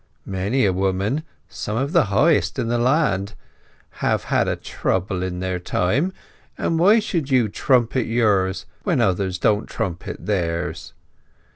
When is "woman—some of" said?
0.73-1.91